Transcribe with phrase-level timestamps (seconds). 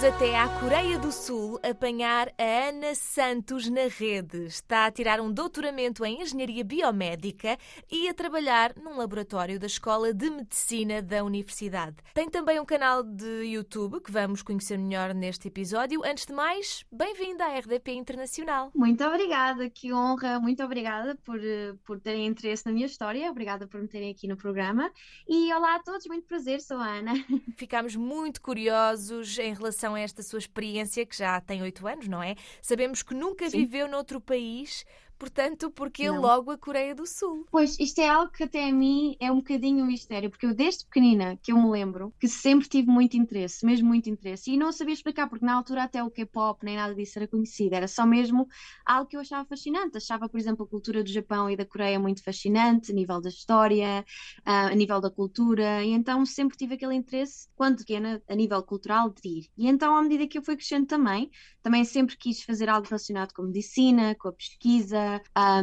[0.00, 4.46] Vamos até à Coreia do Sul apanhar a Ana Santos na rede.
[4.46, 7.58] Está a tirar um doutoramento em Engenharia Biomédica
[7.92, 11.96] e a trabalhar num laboratório da Escola de Medicina da Universidade.
[12.14, 16.02] Tem também um canal de YouTube que vamos conhecer melhor neste episódio.
[16.02, 18.70] Antes de mais, bem-vinda à RDP Internacional.
[18.74, 21.38] Muito obrigada, que honra, muito obrigada por,
[21.84, 24.90] por terem interesse na minha história, obrigada por me terem aqui no programa.
[25.28, 27.12] E olá a todos, muito prazer, sou a Ana.
[27.58, 32.22] Ficámos muito curiosos em relação a esta sua experiência, que já tem oito anos, não
[32.22, 32.34] é?
[32.62, 33.58] Sabemos que nunca Sim.
[33.58, 34.84] viveu noutro país,
[35.20, 36.20] portanto, porque Não.
[36.20, 37.46] logo a Coreia do Sul?
[37.50, 40.54] Pois, isto é algo que até a mim é um bocadinho um mistério, porque eu
[40.54, 44.56] desde pequenina, que eu me lembro, que sempre tive muito interesse, mesmo muito interesse, e
[44.56, 47.86] não sabia explicar, porque na altura até o K-pop nem nada disso era conhecido, era
[47.86, 48.48] só mesmo
[48.86, 49.98] algo que eu achava fascinante.
[49.98, 53.28] Achava, por exemplo, a cultura do Japão e da Coreia muito fascinante, a nível da
[53.28, 54.04] história,
[54.44, 58.62] ah, a nível da cultura, e então sempre tive aquele interesse, quando pequena, a nível
[58.62, 59.50] cultural, de ir.
[59.56, 61.30] E então, à medida que eu fui crescendo também,
[61.62, 65.09] também sempre quis fazer algo relacionado com medicina, com a pesquisa,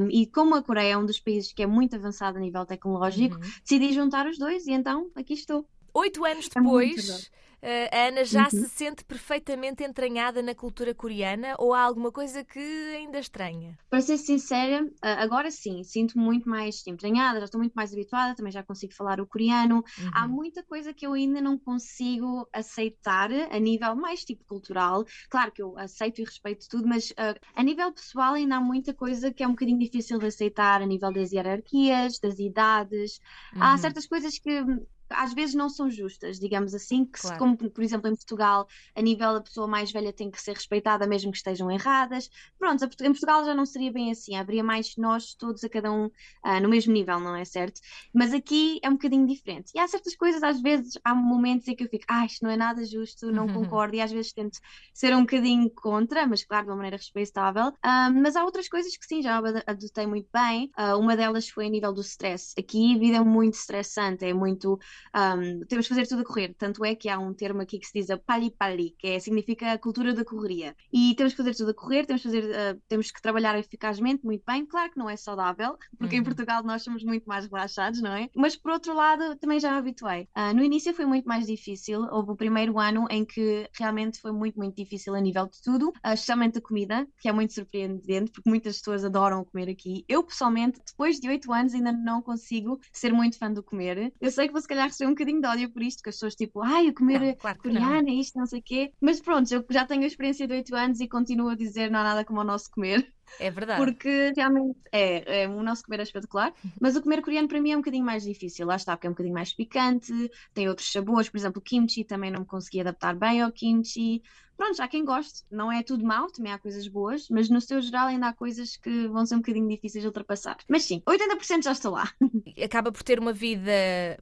[0.02, 2.66] um, e como a Coreia é um dos países que é muito avançado a nível
[2.66, 3.42] tecnológico, Uhum.
[3.64, 5.66] decidi juntar os dois e então aqui estou.
[5.94, 7.32] Oito anos É depois, verdade.
[7.62, 8.50] Eh, a Ana já Uhum.
[8.50, 12.60] se sente perfeitamente entranhada na cultura coreana ou há alguma coisa que
[12.96, 13.78] ainda estranha?
[13.90, 18.36] Para ser sincera, ah, agora sim, sinto-me muito mais entranhada, já estou muito mais habituada,
[18.36, 19.82] também já consigo falar o coreano.
[20.14, 20.28] Há Uhum.
[20.28, 25.06] muita coisa que eu ainda não consigo aceitar a nível mais tipo cultural.
[25.30, 28.94] Claro que eu aceito e respeito tudo, mas ah, a nível pessoal ainda há muita
[28.94, 33.20] coisa que é um bocadinho difícil de aceitar a nível das hierarquias, das idades.
[33.58, 33.78] Há Uhum.
[33.78, 37.36] certas coisas que hum, às vezes não são justas, digamos assim, que se- Claro.
[37.36, 41.08] como por exemplo em Portugal, a nível da pessoa mais velha tem que ser respeitada
[41.08, 42.30] mesmo que estejam erradas.
[42.58, 46.10] Pronto, em Portugal já não seria bem assim, haveria mais nós todos a cada um
[46.44, 47.80] ah, no mesmo nível, não é certo?
[48.14, 49.72] Mas aqui é um bocadinho diferente.
[49.76, 52.50] E há certas coisas, às vezes, há momentos em que eu fico, ah, isto não
[52.52, 53.50] é nada justo, não Uhum.
[53.50, 54.60] concordo, e às vezes tento
[54.94, 57.72] ser um bocadinho contra, mas claro, de uma maneira respeitável.
[57.84, 60.70] Ah, mas há outras coisas que sim, já ad- adotei muito bem.
[60.76, 62.54] Ah, uma delas foi a nível do stress.
[62.58, 64.78] Aqui a vida é muito estressante, é muito.
[65.14, 66.54] Ahm, temos que fazer tudo a correr.
[66.58, 69.72] Tanto é que há um termo aqui que se diz a pali-pali, que é, significa
[69.74, 70.76] a cultura da correria.
[70.92, 74.24] E temos que fazer tudo a correr, temos que, fazer, ah, temos que trabalhar eficazmente,
[74.26, 74.66] muito bem.
[74.66, 76.26] Claro que não é saudável, porque em Uhum.
[76.26, 78.30] Portugal nós somos muito mais relaxados, não é?
[78.36, 80.28] Mas por outro lado, também já me habituei.
[80.34, 82.02] Ah, no início foi muito mais difícil.
[82.12, 85.92] Houve o primeiro ano em que realmente foi muito, muito difícil a nível de tudo,
[86.04, 90.04] ah, especialmente a comida, que é muito surpreendente, porque muitas pessoas adoram comer aqui.
[90.08, 94.14] Eu, pessoalmente, depois de oito anos, ainda não consigo ser muito fã do comer.
[94.20, 96.16] Eu sei que vou se calhar receber um bocadinho de ódio por isto, que as
[96.16, 97.82] pessoas tipo, ai, o comer Não, claro que não.
[97.82, 98.92] coreano, é isto, não sei o quê.
[99.02, 102.00] Mas pronto, eu já tenho a experiência de oito anos e continuo a dizer não
[102.00, 103.12] há nada como o nosso comer.
[103.40, 103.84] É verdade.
[103.84, 107.72] Porque realmente é, é, o nosso comer é espetacular, mas o comer coreano para mim
[107.72, 108.66] é um bocadinho mais difícil.
[108.66, 110.14] Lá está, porque é um bocadinho mais picante,
[110.54, 114.22] tem outros sabores, por exemplo, o kimchi também não me consegui adaptar bem ao kimchi.
[114.58, 117.82] Pronto, há quem goste, não é tudo mau, também há coisas boas, mas no seu
[117.82, 120.58] geral ainda há coisas que vão ser um bocadinho difíceis de ultrapassar.
[120.70, 122.12] Mas sim, 80% já estou lá.
[122.64, 123.72] acaba por ter uma vida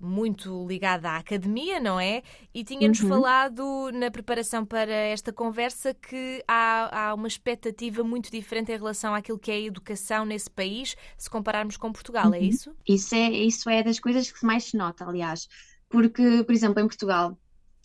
[0.02, 2.22] muito ligada à academia, não é?
[2.54, 3.00] E tinha-nos Uhum.
[3.00, 9.14] falado na preparação para esta conversa que há, há uma expectativa muito diferente em relação
[9.16, 12.50] àquilo que é a educação nesse país, se compararmos com Portugal, é Uhum.
[12.50, 12.76] isso?
[12.88, 15.48] Isso é, isso é das coisas que mais se nota, aliás.
[15.90, 17.38] Porque, por exemplo, em Portugal,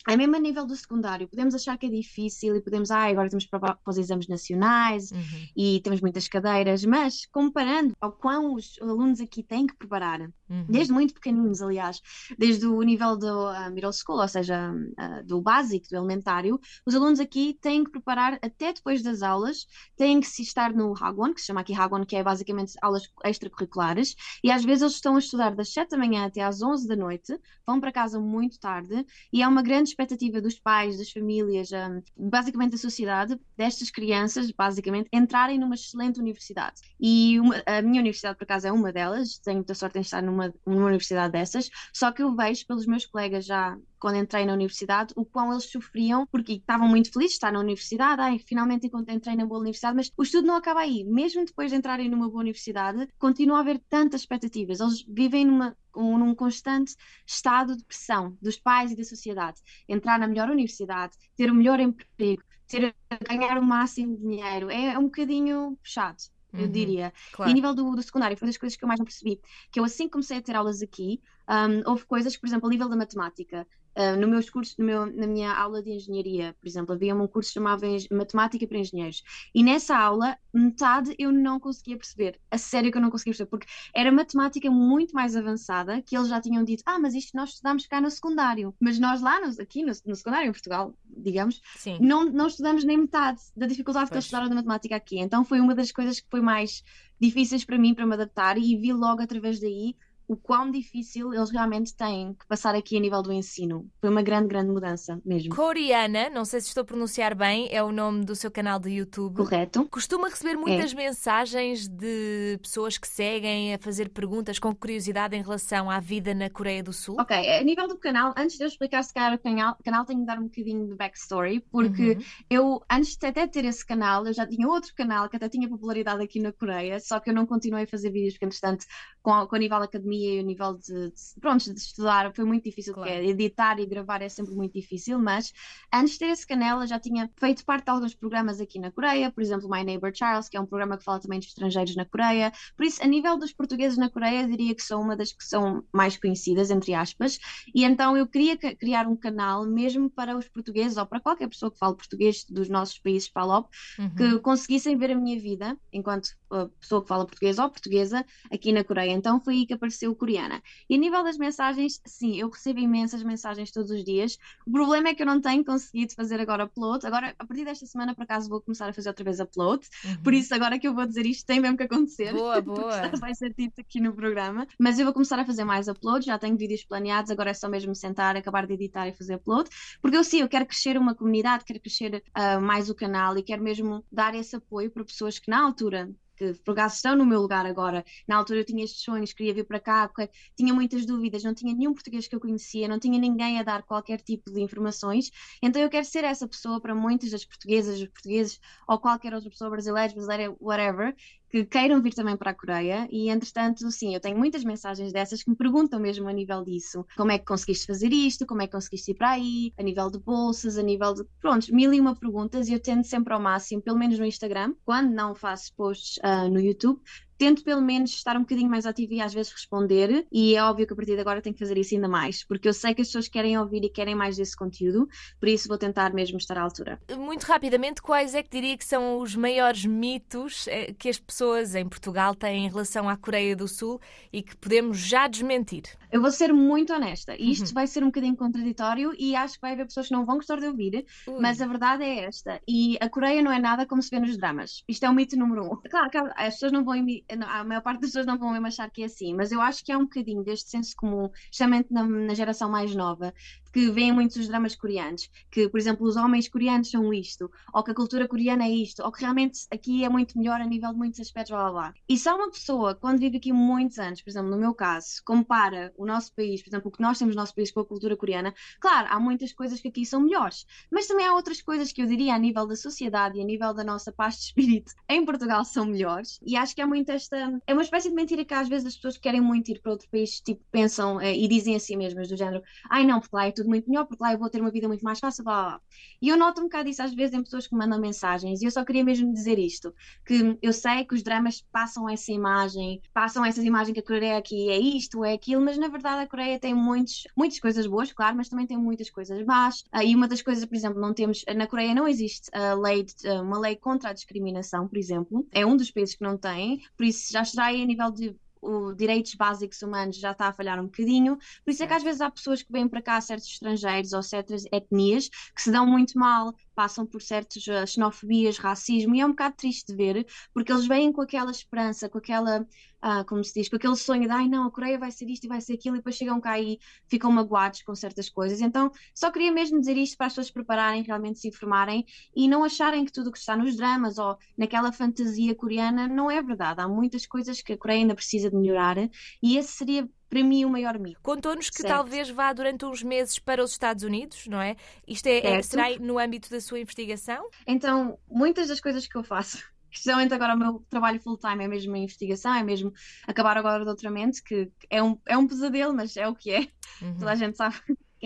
[0.07, 3.29] é mesmo a nível do secundário, podemos achar que é difícil e podemos, ah, agora
[3.29, 5.47] temos para, para os exames nacionais Uhum.
[5.55, 10.65] e temos muitas cadeiras, mas comparando ao quão os alunos aqui têm que preparar, Uhum.
[10.67, 12.01] desde muito pequeninos, aliás,
[12.37, 16.93] desde o nível do ah, middle school, ou seja, ah, do básico, do elementário, os
[16.95, 21.33] alunos aqui têm que preparar até depois das aulas, têm que se estar no Hagwon,
[21.33, 25.15] que se chama aqui Hagwon, que é basicamente aulas extracurriculares, e às vezes eles estão
[25.15, 28.59] a estudar das 7 da manhã até às 11 da noite, vão para casa muito
[28.59, 33.89] tarde, e há uma grande expectativa dos pais, das famílias, ah, basicamente da sociedade, destas
[33.91, 36.75] crianças, basicamente, entrarem numa excelente universidade.
[36.99, 40.21] E uma- a minha universidade, por acaso, é uma delas, tenho muita sorte em estar
[40.21, 44.53] numa, numa universidade dessas, só que eu vejo pelos meus colegas já quando entrei na
[44.53, 48.89] universidade, o quão eles sofriam, porque estavam muito felizes de estar na universidade, ai, finalmente
[49.09, 51.03] entrei na boa universidade, mas o estudo não acaba aí.
[51.05, 54.79] Mesmo depois de entrarem numa boa universidade, continua a haver tantas expectativas.
[54.79, 56.95] Eles vivem numa, um- num constante
[57.25, 59.61] estado de pressão dos pais e da sociedade.
[59.87, 62.95] Entrar na melhor universidade, ter o melhor emprego, ter,
[63.27, 66.17] ganhar o máximo de dinheiro, é, é um bocadinho puxado.
[66.53, 66.71] Eu Uhum.
[66.71, 67.13] diria.
[67.15, 67.51] E Claro.
[67.51, 69.39] a nível do, do secundário, foi das coisas que eu mais não percebi.
[69.71, 72.69] Que eu, assim que comecei a ter aulas aqui, hum, houve coisas, por exemplo, a
[72.69, 73.65] nível da matemática,
[73.95, 77.27] Uh, no meus cursos, no meu, na minha aula de engenharia, por exemplo, havia um
[77.27, 79.21] curso chamado Matemática para Engenheiros.
[79.53, 82.39] E nessa aula, metade eu não conseguia perceber.
[82.49, 86.29] A sério que eu não conseguia perceber, porque era matemática muito mais avançada, que eles
[86.29, 88.73] já tinham dito, ah, mas isto nós estudamos cá no secundário.
[88.79, 91.61] Mas nós lá, no, aqui no, no, secundário, em Portugal, digamos,
[91.99, 94.09] não, não estudamos nem metade da dificuldade pois.
[94.09, 95.19] que eles estudaram da matemática aqui.
[95.19, 96.83] Então foi uma das coisas que foi mais
[97.19, 99.95] difíceis para mim, para me adaptar, e vi logo através daí
[100.31, 103.89] o quão difícil eles realmente têm que passar aqui a nível do ensino.
[103.99, 105.53] Foi uma grande, grande mudança mesmo.
[105.53, 108.91] Coriana, não sei se estou a pronunciar bem, é o nome do seu canal de
[108.91, 109.35] YouTube.
[109.35, 109.85] Correto.
[109.89, 110.95] Costuma receber muitas é.
[110.95, 116.49] mensagens de pessoas que seguem a fazer perguntas com curiosidade em relação à vida na
[116.49, 117.17] Coreia do Sul?
[117.19, 120.21] Ok, a nível do canal, antes de eu explicar se calhar o canal, canal tenho
[120.21, 122.23] de dar um bocadinho de backstory, porque uhum.
[122.49, 125.67] eu, antes de até ter esse canal, eu já tinha outro canal que até tinha
[125.67, 128.85] popularidade aqui na Coreia, só que eu não continuei a fazer vídeos, porque entretanto,
[129.21, 132.63] com, com a nível academia e o nível de, de, pronto, de estudar foi muito
[132.63, 133.09] difícil, claro.
[133.09, 135.53] porque editar e gravar é sempre muito difícil, mas
[135.93, 138.91] antes de ter esse canal eu já tinha feito parte de alguns programas aqui na
[138.91, 141.95] Coreia, por exemplo, My Neighbor Charles, que é um programa que fala também de estrangeiros
[141.95, 145.15] na Coreia, por isso, a nível dos portugueses na Coreia, eu diria que sou uma
[145.15, 147.39] das que são mais conhecidas, entre aspas,
[147.73, 151.71] e então eu queria criar um canal mesmo para os portugueses, ou para qualquer pessoa
[151.71, 154.15] que fale português dos nossos países PALOP, uhum.
[154.15, 158.71] que conseguissem ver a minha vida, enquanto uh, pessoa que fala português ou portuguesa, aqui
[158.71, 159.11] na Coreia.
[159.11, 160.61] Então foi aí que apareceu coreana.
[160.89, 164.37] E a nível das mensagens, sim, eu recebo imensas mensagens todos os dias.
[164.65, 167.05] O problema é que eu não tenho conseguido fazer agora upload.
[167.05, 169.87] Agora, a partir desta semana, por acaso, vou começar a fazer outra vez upload.
[170.05, 170.23] Uhum.
[170.23, 172.33] Por isso, agora que eu vou dizer isto, tem mesmo que acontecer.
[172.33, 173.09] Boa, boa.
[173.19, 174.67] vai ser dito aqui no programa.
[174.77, 177.69] Mas eu vou começar a fazer mais uploads, já tenho vídeos planeados, agora é só
[177.69, 179.69] mesmo sentar, acabar de editar e fazer upload.
[180.01, 183.43] Porque eu sim, eu quero crescer uma comunidade, quero crescer uh, mais o canal e
[183.43, 186.09] quero mesmo dar esse apoio para pessoas que na altura
[186.41, 188.03] que por acaso estão no meu lugar agora.
[188.27, 190.09] Na altura eu tinha estes sonhos, queria vir para cá,
[190.57, 193.83] tinha muitas dúvidas, não tinha nenhum português que eu conhecia, não tinha ninguém a dar
[193.83, 195.29] qualquer tipo de informações.
[195.61, 199.49] Então eu quero ser essa pessoa para muitas das portuguesas, os portugueses ou qualquer outra
[199.49, 201.15] pessoa brasileira, brasileira, whatever,
[201.51, 205.43] que queiram vir também para a Coreia e, entretanto, sim, eu tenho muitas mensagens dessas
[205.43, 207.05] que me perguntam mesmo a nível disso.
[207.17, 208.45] Como é que conseguiste fazer isto?
[208.45, 209.73] Como é que conseguiste ir para aí?
[209.77, 211.25] A nível de bolsas, a nível de...
[211.41, 214.73] Pronto, mil e uma perguntas e eu tento sempre ao máximo, pelo menos no Instagram,
[214.85, 217.01] quando não faço posts uh, no YouTube,
[217.41, 220.85] tento pelo menos estar um bocadinho mais ativo e às vezes responder, e é óbvio
[220.85, 223.01] que a partir de agora tenho que fazer isso ainda mais, porque eu sei que
[223.01, 225.09] as pessoas querem ouvir e querem mais desse conteúdo,
[225.39, 227.01] por isso vou tentar mesmo estar à altura.
[227.17, 231.73] Muito rapidamente, quais é que diria que são os maiores mitos eh, que as pessoas
[231.73, 233.99] em Portugal têm em relação à Coreia do Sul
[234.31, 235.85] e que podemos já desmentir?
[236.11, 237.73] Eu vou ser muito honesta, isto uhum.
[237.73, 240.59] vai ser um bocadinho contraditório e acho que vai haver pessoas que não vão gostar
[240.59, 241.39] de ouvir, Ui.
[241.39, 244.37] mas a verdade é esta, e a Coreia não é nada como se vê nos
[244.37, 244.83] dramas.
[244.87, 245.75] Isto é o mito número um.
[245.89, 246.95] Claro, claro as pessoas não vão
[247.33, 249.83] a maior parte das pessoas não vão mesmo achar que é assim, mas eu acho
[249.83, 253.33] que é um bocadinho deste senso comum, justamente na, na geração mais nova,
[253.71, 257.83] que veem muitos os dramas coreanos, que, por exemplo, os homens coreanos são isto, ou
[257.83, 260.91] que a cultura coreana é isto, ou que realmente aqui é muito melhor a nível
[260.91, 261.93] de muitos aspectos, blá blá blá.
[262.07, 265.93] E só uma pessoa, quando vive aqui muitos anos, por exemplo, no meu caso, compara
[265.97, 268.15] o nosso país, por exemplo, o que nós temos no nosso país com a cultura
[268.17, 272.01] coreana, claro, há muitas coisas que aqui são melhores, mas também há outras coisas que
[272.01, 275.23] eu diria a nível da sociedade e a nível da nossa paz de espírito em
[275.25, 277.59] Portugal são melhores, e acho que é muito esta.
[277.67, 280.07] É uma espécie de mentira que às vezes as pessoas querem muito ir para outro
[280.09, 283.47] país, tipo, pensam eh, e dizem a si mesmas, do género, ai não, porque lá
[283.47, 285.63] é tudo muito melhor, porque lá eu vou ter uma vida muito mais fácil, blá,
[285.63, 285.81] blá.
[286.21, 288.71] E eu noto um bocado isso às vezes em pessoas que mandam mensagens, e eu
[288.71, 289.93] só queria mesmo dizer isto,
[290.25, 294.37] que eu sei que os dramas passam essa imagem, passam essa imagem que a Coreia
[294.37, 298.11] aqui é isto, é aquilo, mas na verdade a Coreia tem muitos, muitas coisas boas,
[298.11, 301.13] claro, mas também tem muitas coisas más, uh, e uma das coisas, por exemplo, não
[301.13, 302.49] temos, na Coreia não existe
[302.81, 306.37] lei de, uma lei contra a discriminação, por exemplo, é um dos países que não
[306.37, 310.53] tem, por isso já está a nível de os direitos básicos humanos já está a
[310.53, 311.37] falhar um bocadinho.
[311.65, 314.21] Por isso é que às vezes há pessoas que vêm para cá, certos estrangeiros ou
[314.23, 319.25] certas etnias, que se dão muito mal, passam por certas uh, xenofobias, racismo, e é
[319.25, 323.43] um bocado triste de ver, porque eles vêm com aquela esperança, com aquela, uh, como
[323.43, 325.61] se diz, com aquele sonho de ai não, a Coreia vai ser isto e vai
[325.61, 328.61] ser aquilo, e depois chegam cá e ficam magoados com certas coisas.
[328.61, 332.03] Então, só queria mesmo dizer isto para as pessoas prepararem, realmente se informarem
[332.35, 336.31] e não acharem que tudo o que está nos dramas ou naquela fantasia coreana não
[336.31, 336.81] é verdade.
[336.81, 340.63] Há muitas coisas que a Coreia ainda precisa de melhorar, e esse seria para mim,
[340.63, 341.19] o maior mito.
[341.21, 341.93] Contou-nos que certo.
[341.93, 344.77] talvez vá durante uns meses para os Estados Unidos, não é?
[345.05, 347.49] Isto é, é, será no âmbito da sua investigação?
[347.67, 349.61] Então, muitas das coisas que eu faço
[349.91, 352.93] especialmente agora o meu trabalho full-time é mesmo em investigação, é mesmo
[353.27, 356.59] acabar agora o doutoramento, que é um, é um pesadelo, mas é o que é,
[357.01, 357.17] uhum.
[357.19, 357.75] toda a gente sabe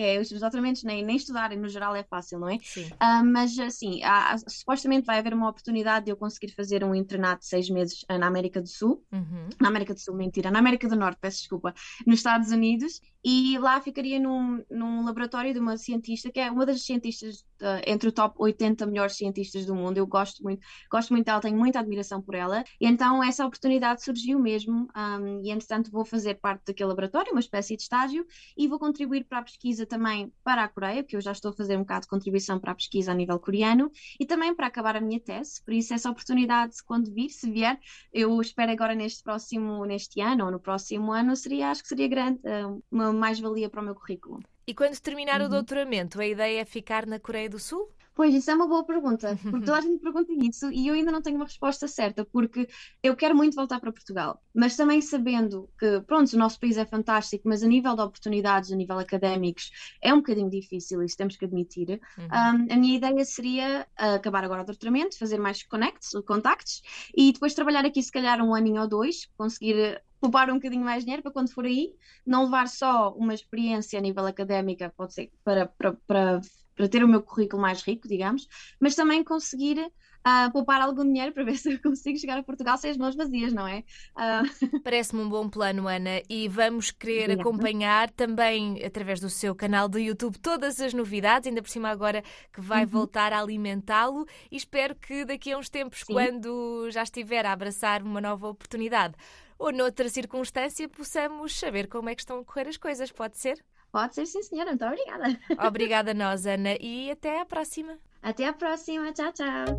[0.02, 2.58] é os doutoramentos nem, nem estudarem no geral é fácil, não é?
[2.62, 2.86] Sim.
[2.86, 6.94] Uh, mas assim, há, há, supostamente vai haver uma oportunidade de eu conseguir fazer um
[6.94, 9.48] internato de seis meses na América do Sul, Uhum.
[9.60, 11.74] na América do Sul, mentira, na América do Norte, peço desculpa,
[12.06, 16.64] nos Estados Unidos, e lá ficaria num, num laboratório de uma cientista que é uma
[16.64, 19.98] das cientistas uh, entre o top 80 melhores cientistas do mundo.
[19.98, 24.04] Eu gosto muito, gosto muito dela, tenho muita admiração por ela, e então essa oportunidade
[24.04, 28.26] surgiu mesmo, um, e entretanto vou fazer parte daquele laboratório, uma espécie de estágio,
[28.56, 31.54] e vou contribuir para a pesquisa também para a Coreia, porque eu já estou a
[31.54, 33.90] fazer um bocado de contribuição para a pesquisa a nível coreano,
[34.20, 37.78] e também para acabar a minha tese, por isso essa oportunidade, quando vir, se vier,
[38.12, 42.08] eu espero agora neste próximo, neste ano ou no próximo ano, seria, acho que seria
[42.08, 44.40] grande, uh, uma mais-valia para o meu currículo.
[44.66, 45.50] E quando terminar o Uhum.
[45.50, 47.95] doutoramento, a ideia é ficar na Coreia do Sul?
[48.16, 51.12] Pois, isso é uma boa pergunta, porque toda a gente pergunta isso e eu ainda
[51.12, 52.66] não tenho uma resposta certa, porque
[53.02, 56.86] eu quero muito voltar para Portugal, mas também sabendo que, pronto, o nosso país é
[56.86, 59.70] fantástico, mas a nível de oportunidades, a nível académicos,
[60.02, 62.00] é um bocadinho difícil, isso temos que admitir.
[62.16, 62.24] Uhum.
[62.24, 66.80] Um, a minha ideia seria uh, acabar agora o doutoramento, fazer mais connects, contactos,
[67.14, 71.04] e depois trabalhar aqui se calhar um aninho ou dois, conseguir poupar um bocadinho mais
[71.04, 71.92] dinheiro para quando for aí,
[72.24, 76.40] não levar só uma experiência a nível académica, pode ser para, para, para,
[76.76, 78.46] para ter o meu currículo mais rico, digamos,
[78.80, 82.78] mas também conseguir uh, poupar algum dinheiro para ver se eu consigo chegar a Portugal
[82.78, 83.84] sem as mãos vazias, não é?
[84.16, 84.46] Uh...
[84.82, 87.42] Parece-me um bom plano, Ana, e vamos querer Obrigada.
[87.42, 92.22] acompanhar também através do seu canal do YouTube todas as novidades, ainda por cima agora
[92.52, 92.86] que vai Uhum.
[92.86, 96.12] voltar a alimentá-lo e espero que daqui a uns tempos, Sim.
[96.12, 99.14] quando já estiver a abraçar uma nova oportunidade
[99.58, 103.64] ou noutra circunstância, possamos saber como é que estão a correr as coisas, pode ser?
[103.96, 104.72] Pode ser, sim, senhora.
[104.72, 105.40] Muito obrigada.
[105.66, 107.96] Obrigada a nós, Ana, e até à próxima.
[108.22, 109.10] Até à próxima.
[109.10, 109.74] Tchau, tchau.